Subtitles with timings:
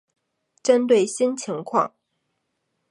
[0.63, 1.93] 针对新情况